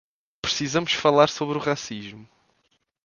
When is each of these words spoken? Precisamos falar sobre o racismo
Precisamos 0.41 0.93
falar 0.93 1.29
sobre 1.29 1.59
o 1.59 1.61
racismo 1.61 2.27